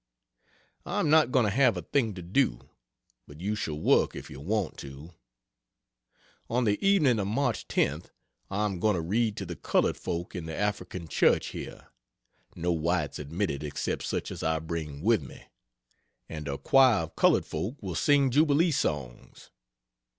I 0.83 0.99
am 0.99 1.11
not 1.11 1.31
going 1.31 1.45
to 1.45 1.51
have 1.51 1.77
a 1.77 1.83
thing 1.83 2.15
to 2.15 2.23
do, 2.23 2.67
but 3.27 3.39
you 3.39 3.53
shall 3.53 3.77
work 3.79 4.15
if 4.15 4.31
you 4.31 4.39
want 4.41 4.77
to. 4.77 5.11
On 6.49 6.63
the 6.63 6.83
evening 6.83 7.19
of 7.19 7.27
March 7.27 7.67
10th, 7.67 8.05
I 8.49 8.65
am 8.65 8.79
going 8.79 8.95
to 8.95 9.01
read 9.01 9.37
to 9.37 9.45
the 9.45 9.55
colored 9.55 9.95
folk 9.97 10.35
in 10.35 10.47
the 10.47 10.57
African 10.57 11.07
Church 11.07 11.49
here 11.49 11.89
(no 12.55 12.71
whites 12.71 13.19
admitted 13.19 13.63
except 13.63 14.01
such 14.01 14.31
as 14.31 14.41
I 14.41 14.57
bring 14.57 15.03
with 15.03 15.21
me), 15.21 15.43
and 16.27 16.47
a 16.47 16.57
choir 16.57 17.03
of 17.03 17.15
colored 17.15 17.45
folk 17.45 17.75
will 17.79 17.93
sing 17.93 18.31
jubilee 18.31 18.71
songs. 18.71 19.51